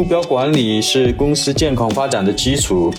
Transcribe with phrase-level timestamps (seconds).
[0.00, 2.90] 目标管理是公司健康发展的基础。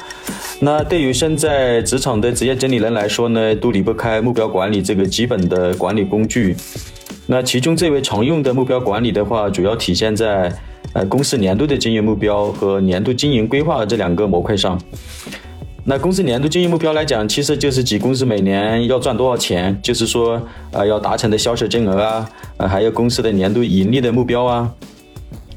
[0.59, 6.55] 那对于现在职场的职业经理人来说呢，都离不开目标管理这个基本的管理工具。
[7.25, 10.53] 那其中最为常用的目标管理的话，主要体现在
[10.93, 14.79] 呃公司年度的经营目标和年度经营规划这两个模块上。
[15.83, 20.39] 那公司年度经营目标来讲，其实就是指公司每年要赚多少钱，就是说
[20.71, 24.71] 呃要达成的销售金额啊，呃还有公司的年度盈利的目标啊。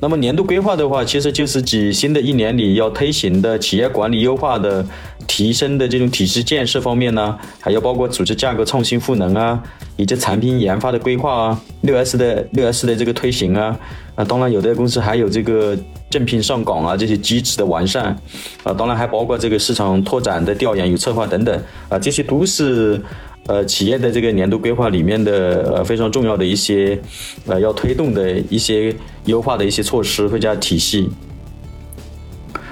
[0.04, 4.84] 那么年度规划的话，其实就是指新的一年里要推行的企业管理优化的、
[5.26, 9.62] 提升的这种体系建设方面呢，还要包括组织架构创新赋能啊，
[9.96, 13.74] 以及产品研发的规划啊，六 S 的六 S 的这个推行啊，
[14.14, 15.74] 啊，当然有的公司还有这个
[16.10, 18.14] 正聘上岗啊这些机制的完善，
[18.62, 23.00] 啊，当然还包括这个市场拓展的调研与策划等等，啊，这些都是。
[23.46, 26.98] 呃，企业的这个年度规划里面的呃非常重要的一些
[27.46, 28.94] 呃要推动的一些
[29.26, 31.10] 优化的一些措施或者体系。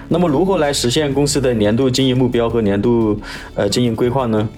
[0.09, 3.19] 那么如何来实现公司的年度经营目标和年度
[3.55, 4.49] 呃经营规划呢？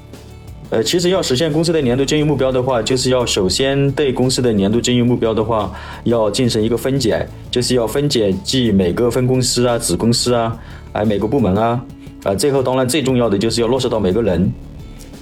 [0.70, 5.72] 呃，其实要实现公司的年度经营目标的话，就是要首先对公司的年度经营目标的话，
[6.04, 10.56] 要进行一个分解，就是要分解即每个分公司啊、子公司啊、
[10.92, 11.84] 哎每个部门啊，
[12.24, 14.52] 啊最后当然最重要的就是要落实到每个人。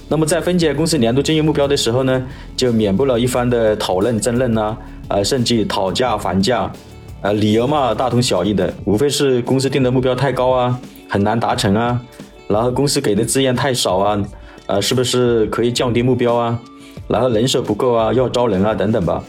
[0.09, 2.23] 那么在分解公司年度经营目标的时候呢，
[2.55, 6.71] 就免不了一番的讨论争论呐，啊，甚至讨价还价，
[7.21, 11.99] 啊，理由嘛大同小异的，无非是公司定的目标太高啊，很难达成啊，
[12.47, 14.23] 然后公司给的资源太少啊，
[14.67, 16.59] 啊，是不是可以降低目标啊？
[17.07, 19.23] 然后人手不够啊，要招人啊，等等吧。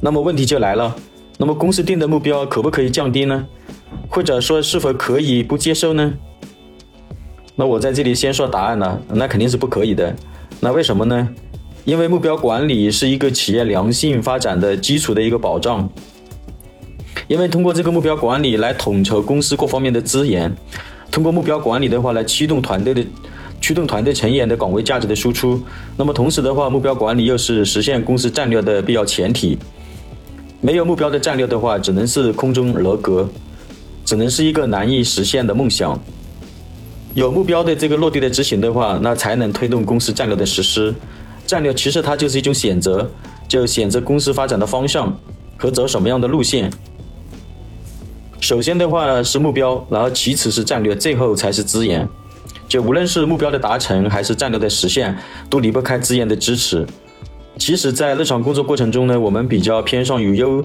[0.00, 0.94] 那么问题就来了，
[1.36, 3.46] 那么公司定的目标可不可以降低呢？
[4.08, 6.14] 或者说是否可以不接受呢？
[7.58, 10.14] 那我在这里先说答案呢，那肯定是不可以的。
[10.60, 11.28] 那为什么呢？
[11.86, 15.88] 因为目标管理是一个企业良性发展的基础的一个保障。
[17.28, 20.54] 因为通过这个目标管理来统筹公司各方面的资源，
[21.10, 23.04] 通过目标管理的话来驱动团队的
[23.60, 25.58] 驱动团队成员的岗位价值的输出。
[25.96, 29.58] 那么同时的话，目标管理又是实现公司战略的必要前提。
[30.60, 33.28] 没有目标的战略的话，只能是空中楼阁，
[34.04, 35.98] 只能是一个难以实现的梦想。
[37.16, 40.94] 有目标的这个落地的执行的话，那才能推动公司战略的实施。
[41.46, 43.10] 战略其实它就是一种选择，
[43.48, 45.18] 就选择公司发展的方向
[45.56, 46.70] 和走什么样的路线。
[48.38, 52.06] 首先的话是目标，然后其次是战略，最后才是资源。
[52.68, 55.16] 就无论是目标的达成还是战略的实现，
[55.48, 56.86] 都离不开资源的支持。
[57.56, 60.62] 其实，在日常工作过程中呢，我们比较偏向于优，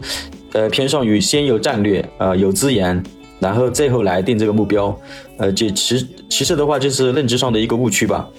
[0.51, 3.01] 呃，偏向于先有战略啊，有资源。
[3.41, 4.95] 然后最后来定这个目标，
[5.37, 8.29] 呃，就其其次的话就是认知上的一个误区吧。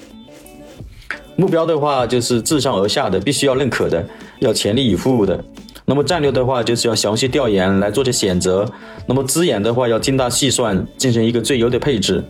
[1.34, 4.06] 目标的话就是自上而下的，必须要认可的，
[4.38, 5.44] 要全力以赴的。
[5.84, 8.64] 那么战略的话就是要详细调研来做些选择。
[9.06, 12.22] 那么资源的话要精打细算，进行一个最优的配置。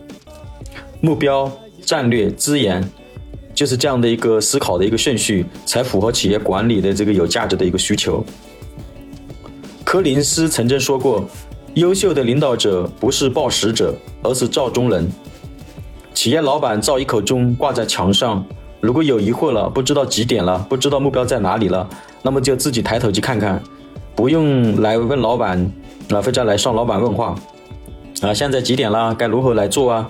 [0.99, 1.51] 目标、
[1.85, 2.83] 战略、资源，
[3.53, 8.25] 就是这样的一个思考的一个顺序，才符合企业管理的这个有价值的一个需求。
[9.83, 11.23] 柯林斯曾经说过。
[11.75, 15.09] 优秀的领导者不是报时者，而是照钟人。
[16.13, 18.45] 企业老板造一口钟挂在墙上，
[18.79, 21.89] 如果有疑惑了，不知道几点了，不知道目标在哪里了，
[22.21, 23.59] 那么就自己抬头去看看，
[24.15, 25.59] 不用来问老板，
[26.11, 27.33] 啊，或者来上老板问话，
[28.21, 29.15] 啊，现在几点了？
[29.15, 30.07] 该如何来做啊？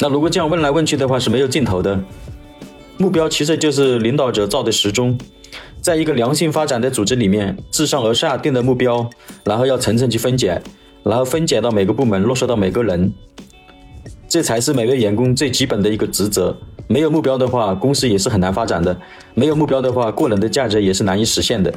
[0.00, 2.00] 那如果这样问来问去的话，是没有尽头的。
[2.98, 5.18] 目标其实就是领导者造的时钟。
[5.80, 9.08] 在一个良性发展的组织里面，自上而下定的目标，
[9.44, 10.60] 然后要层层去分解，
[11.04, 13.12] 然后分解到每个部门，落实到每个人，
[14.28, 16.56] 这才是每位员工最基本的一个职责。
[16.88, 18.96] 没有目标的话，公司也是很难发展的；
[19.34, 21.72] 没有目标的话，个人的价值也是难以实现的。